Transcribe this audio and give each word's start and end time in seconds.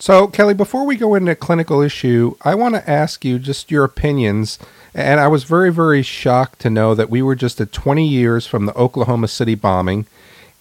So, 0.00 0.28
Kelly, 0.28 0.54
before 0.54 0.86
we 0.86 0.96
go 0.96 1.16
into 1.16 1.32
a 1.32 1.36
clinical 1.36 1.80
issue, 1.80 2.36
I 2.42 2.54
want 2.54 2.76
to 2.76 2.88
ask 2.88 3.24
you 3.24 3.38
just 3.38 3.70
your 3.70 3.84
opinions. 3.84 4.58
And 4.94 5.18
I 5.18 5.26
was 5.26 5.44
very, 5.44 5.72
very 5.72 6.02
shocked 6.02 6.60
to 6.60 6.70
know 6.70 6.94
that 6.94 7.10
we 7.10 7.20
were 7.20 7.34
just 7.34 7.60
at 7.60 7.72
20 7.72 8.06
years 8.06 8.46
from 8.46 8.66
the 8.66 8.74
Oklahoma 8.76 9.26
City 9.26 9.56
bombing. 9.56 10.06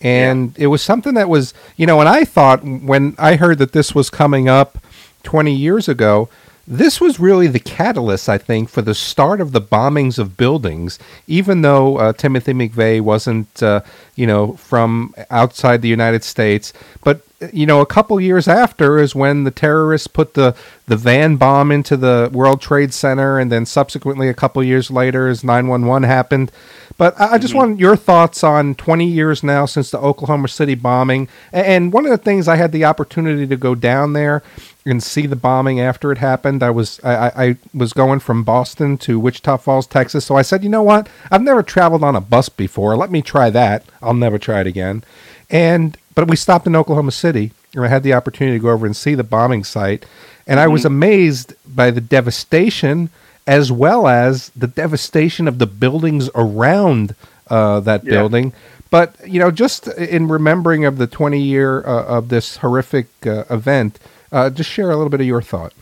And 0.01 0.57
yeah. 0.57 0.65
it 0.65 0.67
was 0.67 0.81
something 0.81 1.13
that 1.13 1.29
was, 1.29 1.53
you 1.75 1.85
know, 1.85 1.99
and 1.99 2.09
I 2.09 2.25
thought 2.25 2.63
when 2.63 3.15
I 3.19 3.35
heard 3.35 3.59
that 3.59 3.73
this 3.73 3.93
was 3.93 4.09
coming 4.09 4.49
up 4.49 4.79
20 5.23 5.53
years 5.53 5.87
ago, 5.87 6.29
this 6.67 6.99
was 6.99 7.19
really 7.19 7.47
the 7.47 7.59
catalyst, 7.59 8.27
I 8.27 8.37
think, 8.37 8.69
for 8.69 8.81
the 8.81 8.95
start 8.95 9.39
of 9.39 9.51
the 9.51 9.61
bombings 9.61 10.19
of 10.19 10.35
buildings. 10.35 10.99
Even 11.27 11.61
though 11.61 11.97
uh, 11.97 12.13
Timothy 12.13 12.53
McVeigh 12.53 13.01
wasn't, 13.01 13.63
uh, 13.63 13.81
you 14.15 14.27
know, 14.27 14.53
from 14.53 15.13
outside 15.29 15.81
the 15.81 15.87
United 15.87 16.23
States, 16.23 16.73
but 17.03 17.21
you 17.53 17.65
know, 17.65 17.81
a 17.81 17.85
couple 17.85 18.19
years 18.19 18.47
after 18.47 18.97
is 18.97 19.13
when 19.13 19.43
the 19.43 19.51
terrorists 19.51 20.07
put 20.07 20.33
the 20.33 20.55
the 20.87 20.97
van 20.97 21.35
bomb 21.35 21.71
into 21.71 21.97
the 21.97 22.29
World 22.33 22.61
Trade 22.61 22.93
Center, 22.93 23.37
and 23.37 23.51
then 23.51 23.65
subsequently, 23.65 24.29
a 24.29 24.33
couple 24.33 24.63
years 24.63 24.89
later, 24.89 25.27
as 25.27 25.43
nine 25.43 25.67
one 25.67 25.85
one 25.85 26.03
happened. 26.03 26.51
But 26.97 27.19
I, 27.19 27.33
I 27.33 27.37
just 27.37 27.51
mm-hmm. 27.51 27.57
want 27.57 27.79
your 27.79 27.95
thoughts 27.95 28.43
on 28.43 28.73
20 28.75 29.05
years 29.05 29.43
now 29.43 29.65
since 29.65 29.91
the 29.91 29.99
Oklahoma 29.99 30.47
City 30.47 30.75
bombing. 30.75 31.27
And 31.51 31.93
one 31.93 32.05
of 32.05 32.11
the 32.11 32.17
things 32.17 32.47
I 32.47 32.55
had 32.55 32.71
the 32.71 32.85
opportunity 32.85 33.45
to 33.45 33.57
go 33.57 33.75
down 33.75 34.13
there 34.13 34.41
and 34.85 35.03
see 35.03 35.27
the 35.27 35.35
bombing 35.35 35.79
after 35.79 36.11
it 36.11 36.17
happened. 36.17 36.63
I 36.63 36.69
was 36.69 36.99
I, 37.03 37.31
I 37.35 37.57
was 37.73 37.91
going 37.93 38.19
from 38.19 38.43
Boston 38.43 38.97
to 38.99 39.19
Wichita 39.19 39.57
Falls, 39.57 39.85
Texas. 39.85 40.25
So 40.25 40.35
I 40.35 40.41
said, 40.41 40.63
you 40.63 40.69
know 40.69 40.83
what? 40.83 41.09
I've 41.29 41.43
never 41.43 41.61
traveled 41.61 42.03
on 42.03 42.15
a 42.15 42.21
bus 42.21 42.47
before. 42.49 42.95
Let 42.95 43.11
me 43.11 43.21
try 43.21 43.49
that. 43.49 43.83
I'll 44.01 44.13
never 44.13 44.39
try 44.39 44.61
it 44.61 44.67
again. 44.67 45.03
And 45.49 45.97
but 46.15 46.29
we 46.29 46.35
stopped 46.35 46.65
in 46.65 46.75
Oklahoma 46.75 47.11
City, 47.11 47.51
I 47.85 47.89
had 47.89 48.03
the 48.03 48.13
opportunity 48.13 48.57
to 48.57 48.61
go 48.61 48.69
over 48.69 48.85
and 48.85 48.95
see 48.95 49.15
the 49.15 49.23
bombing 49.23 49.63
site, 49.63 50.05
and 50.45 50.57
mm-hmm. 50.57 50.63
I 50.63 50.67
was 50.67 50.81
mm-hmm. 50.81 50.87
amazed 50.87 51.53
by 51.67 51.91
the 51.91 52.01
devastation 52.01 53.09
as 53.45 53.71
well 53.71 54.07
as 54.07 54.49
the 54.49 54.67
devastation 54.67 55.47
of 55.47 55.57
the 55.57 55.65
buildings 55.65 56.29
around 56.35 57.15
uh, 57.49 57.79
that 57.79 58.03
yeah. 58.03 58.11
building. 58.11 58.53
But 58.89 59.15
you 59.27 59.39
know, 59.39 59.51
just 59.51 59.87
in 59.87 60.27
remembering 60.27 60.85
of 60.85 60.97
the 60.97 61.07
20 61.07 61.39
year 61.39 61.79
uh, 61.85 62.05
of 62.05 62.29
this 62.29 62.57
horrific 62.57 63.07
uh, 63.25 63.43
event, 63.49 63.99
uh, 64.31 64.49
just 64.49 64.69
share 64.69 64.91
a 64.91 64.95
little 64.95 65.09
bit 65.09 65.21
of 65.21 65.27
your 65.27 65.41
thought. 65.41 65.73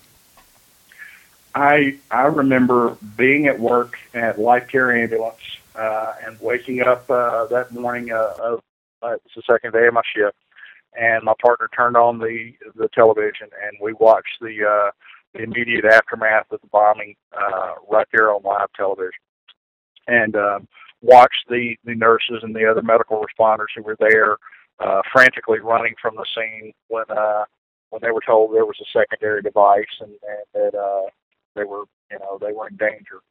I 1.53 1.97
I 2.11 2.23
remember 2.23 2.97
being 3.15 3.47
at 3.47 3.59
work 3.59 3.97
at 4.13 4.39
Life 4.39 4.67
Care 4.67 4.95
Ambulance 4.95 5.39
uh, 5.75 6.13
and 6.25 6.39
waking 6.41 6.81
up 6.81 7.09
uh, 7.09 7.45
that 7.45 7.71
morning. 7.71 8.11
Uh, 8.11 8.33
uh, 8.43 8.57
it 9.03 9.21
was 9.23 9.31
the 9.35 9.41
second 9.43 9.71
day 9.71 9.87
of 9.87 9.93
my 9.93 10.01
shift, 10.13 10.35
and 10.99 11.23
my 11.23 11.33
partner 11.41 11.69
turned 11.75 11.97
on 11.97 12.19
the 12.19 12.51
the 12.75 12.89
television, 12.93 13.47
and 13.63 13.77
we 13.81 13.93
watched 13.93 14.37
the 14.41 14.63
uh, 14.63 14.91
the 15.33 15.43
immediate 15.43 15.85
aftermath 15.85 16.51
of 16.51 16.61
the 16.61 16.67
bombing 16.67 17.15
uh, 17.33 17.73
right 17.89 18.07
there 18.13 18.31
on 18.31 18.41
live 18.43 18.69
television, 18.75 19.11
and 20.07 20.35
um, 20.35 20.67
watched 21.01 21.45
the 21.49 21.75
the 21.85 21.95
nurses 21.95 22.39
and 22.43 22.55
the 22.55 22.65
other 22.69 22.81
medical 22.81 23.23
responders 23.23 23.67
who 23.75 23.83
were 23.83 23.97
there 23.99 24.37
uh, 24.79 25.01
frantically 25.11 25.59
running 25.59 25.93
from 26.01 26.15
the 26.15 26.25
scene 26.35 26.73
when 26.87 27.05
uh, 27.09 27.45
when 27.89 28.01
they 28.01 28.11
were 28.11 28.23
told 28.25 28.53
there 28.53 28.65
was 28.65 28.77
a 28.81 28.97
secondary 28.97 29.41
device 29.41 29.85
and, 30.01 30.11
and 30.11 30.45
that 30.53 30.77
uh, 30.77 31.09
they 31.55 31.63
were, 31.63 31.83
you 32.11 32.19
know, 32.19 32.37
they 32.39 32.51
were 32.51 32.67
in 32.67 32.75
danger. 32.75 33.21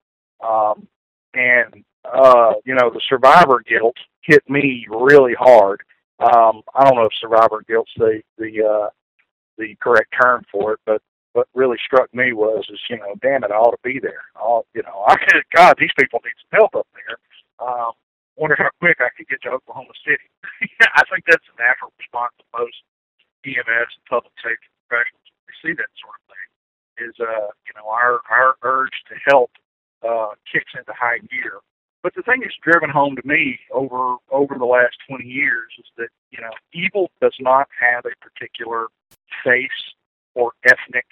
Um, 0.47 0.89
and 1.35 1.85
uh, 2.05 2.55
you 2.65 2.75
know, 2.75 2.91
the 2.91 3.01
survivor 3.09 3.63
guilt 3.67 3.97
hit 4.23 4.49
me 4.49 4.87
really 4.89 5.35
hard. 5.39 5.83
Um, 6.21 6.63
I 6.75 6.85
don't 6.85 6.97
know 6.97 7.07
if 7.07 7.13
survivor 7.21 7.65
guilt's 7.67 7.93
the 7.97 8.23
the 8.39 8.65
uh, 8.65 8.89
the 9.59 9.75
correct 9.81 10.15
term 10.21 10.45
for 10.51 10.73
it, 10.75 10.81
but 10.87 11.03
what 11.33 11.49
really 11.55 11.79
struck 11.85 12.13
me 12.15 12.33
was 12.33 12.65
is 12.71 12.81
you 12.89 12.99
know, 12.99 13.15
damn 13.21 13.43
it, 13.45 13.51
I 13.51 13.57
ought 13.57 13.73
to 13.75 13.83
be 13.83 13.99
there. 13.99 14.23
I'll, 14.37 14.67
you 14.75 14.83
know, 14.83 15.05
I 15.07 15.17
could, 15.17 15.43
God, 15.55 15.75
these 15.79 15.91
people 15.99 16.21
need 16.25 16.39
some 16.39 16.59
help 16.61 16.75
up 16.77 16.87
there. 16.95 17.19
Um, 17.59 17.93
wonder 18.37 18.55
how 18.59 18.71
quick 18.79 18.99
I 19.01 19.11
could 19.17 19.29
get 19.29 19.43
to 19.43 19.51
Oklahoma 19.51 19.95
City. 20.07 20.27
I 20.95 21.03
think 21.11 21.25
that's 21.27 21.47
a 21.51 21.57
natural 21.59 21.91
response 21.99 22.35
of 22.39 22.47
most 22.55 22.79
EMS 23.47 23.91
and 23.99 24.07
public 24.09 24.33
safety 24.43 24.71
professionals 24.87 25.25
they 25.47 25.55
see 25.61 25.75
that 25.77 25.93
sort 26.01 26.17
of 26.17 26.25
thing 26.33 26.49
is 27.09 27.15
uh 27.21 27.51
you 27.67 27.73
know 27.77 27.89
our 27.89 28.21
our 28.31 28.57
urge 28.63 28.95
to 29.09 29.15
help 29.29 29.51
uh 30.07 30.33
kicks 30.51 30.73
into 30.77 30.93
high 30.93 31.19
gear. 31.31 31.61
But 32.05 32.15
the 32.15 32.23
thing 32.23 32.41
that's 32.43 32.55
driven 32.63 32.91
home 32.91 33.17
to 33.17 33.27
me 33.27 33.59
over 33.73 34.17
over 34.31 34.57
the 34.59 34.67
last 34.67 34.97
20 35.09 35.25
years 35.25 35.73
is 35.79 35.87
that 35.97 36.09
you 36.31 36.41
know 36.41 36.51
evil 36.75 37.11
does 37.23 37.35
not 37.41 37.67
have 37.81 38.05
a 38.05 38.11
particular 38.21 38.89
face 39.43 39.95
or 40.35 40.53
ethnic 40.65 41.07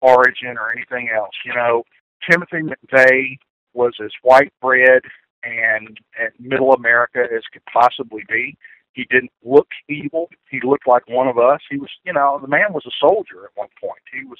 origin 0.00 0.58
or 0.58 0.72
anything 0.72 1.08
else. 1.16 1.34
You 1.44 1.54
know, 1.54 1.84
Timothy 2.28 2.62
McVeigh 2.62 3.38
was 3.74 3.94
as 4.04 4.10
white 4.22 4.52
bread 4.60 5.02
and, 5.44 6.00
and 6.18 6.30
middle 6.40 6.72
America 6.72 7.20
as 7.20 7.44
could 7.52 7.64
possibly 7.72 8.24
be. 8.28 8.56
He 8.94 9.06
didn't 9.10 9.30
look 9.44 9.68
evil. 9.88 10.28
He 10.50 10.60
looked 10.64 10.88
like 10.88 11.08
one 11.08 11.28
of 11.28 11.38
us. 11.38 11.60
He 11.70 11.76
was, 11.76 11.90
you 12.04 12.12
know, 12.12 12.40
the 12.42 12.48
man 12.48 12.72
was 12.72 12.84
a 12.86 12.90
soldier 12.98 13.44
at 13.44 13.50
one 13.54 13.68
point. 13.80 14.00
He 14.12 14.24
was 14.24 14.38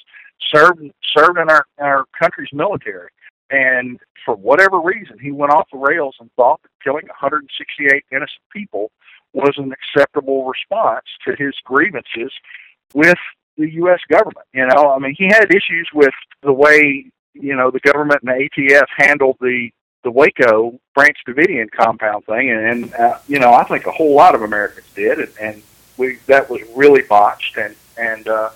served 0.53 0.81
served 1.15 1.37
in 1.37 1.49
our 1.49 1.65
our 1.79 2.05
country's 2.19 2.51
military, 2.51 3.11
and 3.49 3.99
for 4.25 4.35
whatever 4.35 4.79
reason, 4.79 5.17
he 5.19 5.31
went 5.31 5.53
off 5.53 5.67
the 5.71 5.77
rails 5.77 6.15
and 6.19 6.29
thought 6.35 6.61
that 6.61 6.69
killing 6.83 7.07
168 7.07 8.03
innocent 8.11 8.41
people 8.51 8.91
was 9.33 9.53
an 9.57 9.71
acceptable 9.71 10.45
response 10.45 11.05
to 11.25 11.35
his 11.35 11.53
grievances 11.63 12.31
with 12.93 13.17
the 13.57 13.71
U.S. 13.73 13.99
government. 14.09 14.47
You 14.53 14.67
know, 14.67 14.91
I 14.91 14.99
mean, 14.99 15.15
he 15.17 15.25
had 15.25 15.51
issues 15.51 15.89
with 15.93 16.13
the 16.41 16.53
way 16.53 17.11
you 17.33 17.55
know 17.55 17.71
the 17.71 17.79
government 17.79 18.21
and 18.23 18.29
the 18.29 18.49
ATF 18.49 18.85
handled 18.97 19.37
the 19.39 19.69
the 20.03 20.11
Waco 20.11 20.79
Branch 20.95 21.17
Davidian 21.27 21.69
compound 21.71 22.25
thing, 22.25 22.49
and, 22.49 22.65
and 22.65 22.93
uh, 22.95 23.17
you 23.27 23.39
know 23.39 23.53
I 23.53 23.63
think 23.63 23.85
a 23.85 23.91
whole 23.91 24.15
lot 24.15 24.35
of 24.35 24.41
Americans 24.41 24.87
did, 24.95 25.19
and, 25.19 25.31
and 25.39 25.63
we 25.97 26.15
that 26.27 26.49
was 26.49 26.61
really 26.75 27.01
botched, 27.01 27.57
and 27.57 27.75
and 27.97 28.27
uh, 28.27 28.49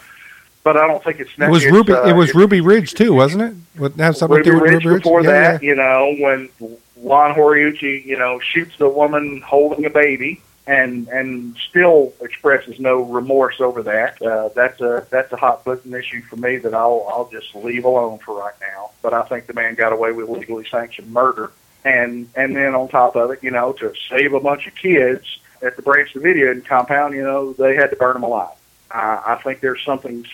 but 0.64 0.78
I 0.78 0.88
don't 0.88 1.04
think 1.04 1.20
it's 1.20 1.32
it 1.38 1.50
was 1.50 1.66
Ruby. 1.66 1.94
Uh, 1.94 2.08
it 2.08 2.14
was 2.14 2.34
Ruby 2.34 2.62
Ridge 2.62 2.94
too, 2.94 3.14
wasn't 3.14 3.44
it? 3.44 3.80
What 3.80 3.94
have 3.96 4.16
something 4.18 4.38
Ruby 4.38 4.50
to 4.50 4.52
do 4.52 4.62
with 4.62 4.72
Ridge 4.72 4.86
Ruby 4.86 4.94
Ridge 4.94 5.04
before 5.04 5.24
yeah, 5.24 5.32
that? 5.32 5.64
Yeah. 5.64 5.70
You 5.70 5.76
know 5.76 6.16
when 6.20 6.50
Lon 6.98 7.36
Horiuchi, 7.36 8.06
you 8.06 8.18
know, 8.18 8.40
shoots 8.40 8.78
the 8.78 8.90
woman 8.90 9.42
holding 9.42 9.86
a 9.86 9.90
baby 9.90 10.42
and 10.66 11.08
and 11.10 11.58
still 11.70 12.14
expresses 12.22 12.80
no 12.80 13.02
remorse 13.02 13.60
over 13.60 13.84
that. 13.84 14.22
Uh, 14.22 14.50
that's 14.56 14.80
a 14.80 15.06
that's 15.10 15.32
a 15.34 15.36
hot 15.36 15.66
button 15.66 15.94
issue 15.94 16.22
for 16.22 16.38
me 16.38 16.58
that 16.58 16.74
I'll 16.74 17.06
I'll 17.10 17.30
just 17.30 17.54
leave 17.56 17.86
alone 17.86 18.20
for 18.20 18.40
right 18.40 18.56
now. 18.62 18.92
But 19.02 19.14
I 19.14 19.24
think 19.24 19.48
the 19.48 19.54
man 19.54 19.76
got 19.76 19.92
away 19.92 20.14
with 20.14 20.30
legally 20.30 20.66
sanctioned 20.70 21.12
murder, 21.12 21.52
and 21.84 22.30
and 22.36 22.56
then 22.56 22.74
on 22.74 22.88
top 22.88 23.16
of 23.16 23.32
it, 23.32 23.44
you 23.44 23.52
know, 23.52 23.74
to 23.74 23.94
save 24.10 24.34
a 24.34 24.40
bunch 24.40 24.68
of 24.68 24.76
kids 24.76 25.40
at 25.62 25.76
the 25.76 25.82
Branch 25.82 26.12
Davidian 26.14 26.66
compound, 26.66 27.14
you 27.14 27.24
know, 27.24 27.54
they 27.54 27.76
had 27.76 27.90
to 27.90 27.96
burn 27.96 28.14
them 28.14 28.24
alive. 28.24 28.56
I, 28.92 29.22
I 29.26 29.36
think 29.44 29.60
there's 29.60 29.84
something 29.84 30.26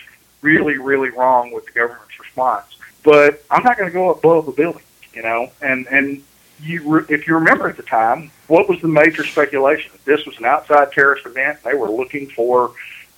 really 0.42 0.78
really 0.78 1.10
wrong 1.10 1.52
with 1.52 1.66
the 1.66 1.72
government's 1.72 2.18
response. 2.18 2.66
But 3.02 3.42
I'm 3.50 3.62
not 3.62 3.78
going 3.78 3.88
to 3.88 3.94
go 3.94 4.14
blow 4.14 4.42
the 4.42 4.52
building, 4.52 4.82
you 5.14 5.22
know, 5.22 5.50
and 5.62 5.86
and 5.88 6.22
you 6.62 6.82
re- 6.88 7.04
if 7.08 7.26
you 7.26 7.34
remember 7.34 7.68
at 7.68 7.76
the 7.76 7.82
time, 7.82 8.30
what 8.46 8.68
was 8.68 8.80
the 8.80 8.88
major 8.88 9.24
speculation? 9.24 9.92
This 10.04 10.24
was 10.26 10.36
an 10.38 10.44
outside 10.44 10.92
terrorist 10.92 11.26
event. 11.26 11.62
They 11.62 11.74
were 11.74 11.90
looking 11.90 12.28
for, 12.28 12.72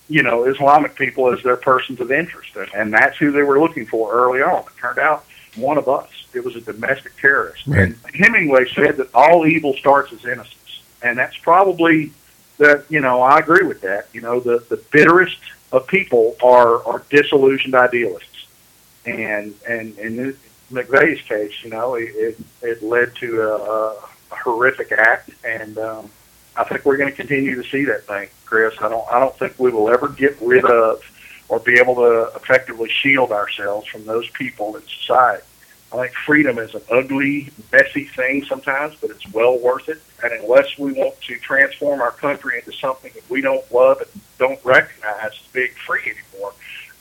you 0.07 0.23
know, 0.23 0.45
Islamic 0.45 0.95
people 0.95 1.31
as 1.33 1.43
their 1.43 1.57
persons 1.57 1.99
of 1.99 2.11
interest, 2.11 2.55
and, 2.55 2.69
and 2.73 2.93
that's 2.93 3.17
who 3.17 3.31
they 3.31 3.43
were 3.43 3.59
looking 3.59 3.85
for 3.85 4.11
early 4.13 4.41
on. 4.41 4.61
It 4.61 4.77
turned 4.79 4.99
out 4.99 5.25
one 5.55 5.77
of 5.77 5.87
us. 5.87 6.09
It 6.33 6.43
was 6.43 6.55
a 6.55 6.61
domestic 6.61 7.17
terrorist. 7.17 7.67
Right. 7.67 7.81
And 7.81 8.15
Hemingway 8.15 8.69
said 8.73 8.97
that 8.97 9.13
all 9.13 9.45
evil 9.45 9.73
starts 9.73 10.11
as 10.13 10.25
innocence, 10.25 10.81
and 11.01 11.17
that's 11.17 11.37
probably 11.37 12.11
that. 12.57 12.85
You 12.89 13.01
know, 13.01 13.21
I 13.21 13.39
agree 13.39 13.65
with 13.67 13.81
that. 13.81 14.07
You 14.13 14.21
know, 14.21 14.39
the 14.39 14.63
the 14.69 14.77
bitterest 14.77 15.39
of 15.73 15.87
people 15.87 16.37
are 16.41 16.85
are 16.85 17.03
disillusioned 17.09 17.75
idealists, 17.75 18.47
and 19.05 19.53
and 19.67 19.97
and 19.97 20.37
McVeigh's 20.71 21.21
case, 21.23 21.63
you 21.63 21.69
know, 21.69 21.95
it, 21.95 22.09
it, 22.15 22.37
it 22.61 22.83
led 22.83 23.15
to 23.17 23.41
a, 23.41 23.55
a 23.55 24.35
horrific 24.35 24.91
act, 24.91 25.29
and 25.43 25.77
um, 25.77 26.09
I 26.55 26.63
think 26.63 26.85
we're 26.85 26.97
going 26.97 27.09
to 27.09 27.15
continue 27.15 27.61
to 27.61 27.69
see 27.69 27.83
that 27.85 28.05
thing, 28.05 28.29
Chris. 28.45 28.73
I 28.81 28.89
don't, 28.89 29.05
I 29.11 29.19
don't 29.19 29.37
think 29.37 29.59
we 29.59 29.71
will 29.71 29.89
ever 29.89 30.07
get 30.07 30.37
rid 30.41 30.65
of 30.65 31.03
or 31.49 31.59
be 31.59 31.79
able 31.79 31.95
to 31.95 32.31
effectively 32.35 32.89
shield 32.89 33.31
ourselves 33.31 33.87
from 33.87 34.05
those 34.05 34.27
people 34.29 34.75
in 34.75 34.81
society. 34.83 35.43
I 35.93 36.07
think 36.07 36.15
freedom 36.15 36.57
is 36.57 36.73
an 36.73 36.81
ugly, 36.89 37.49
messy 37.71 38.05
thing 38.05 38.43
sometimes, 38.45 38.95
but 38.99 39.11
it's 39.11 39.31
well 39.31 39.59
worth 39.59 39.89
it. 39.89 40.01
And 40.23 40.33
unless 40.33 40.77
we 40.77 40.91
want 40.91 41.21
to 41.21 41.37
transform 41.37 42.01
our 42.01 42.11
country 42.11 42.57
into 42.57 42.71
something 42.71 43.11
that 43.13 43.29
we 43.29 43.41
don't 43.41 43.69
love 43.71 44.01
and 44.01 44.09
don't 44.39 44.59
recognize 44.65 45.31
as 45.31 45.39
being 45.51 45.69
free 45.85 46.01
anymore, 46.01 46.53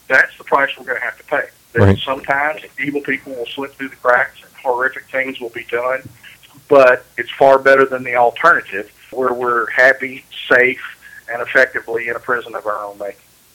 that's 0.09 0.37
the 0.37 0.45
price 0.45 0.71
we're 0.79 0.85
going 0.85 0.99
to 0.99 1.05
have 1.05 1.17
to 1.17 1.25
pay. 1.25 1.45
Right. 1.75 1.99
Sometimes 1.99 2.61
evil 2.79 3.01
people 3.01 3.33
will 3.35 3.47
slip 3.47 3.75
through 3.77 3.89
the 3.89 3.97
cracks 3.97 4.43
and 4.43 4.53
horrific 4.57 5.07
things 5.07 5.41
will 5.41 5.49
be 5.51 5.65
done, 5.65 6.07
but 6.69 7.07
it's 7.17 7.31
far 7.31 7.59
better 7.59 7.87
than 7.87 8.03
the 8.03 8.17
alternative 8.17 8.93
where 9.11 9.33
we're 9.33 9.71
happy, 9.71 10.25
safe, 10.51 10.83
and 11.33 11.41
effectively 11.41 12.09
in 12.09 12.17
a 12.17 12.21
prison 12.21 12.55
of 12.55 12.67
our 12.67 12.85
own 12.85 12.99
making. 12.99 13.21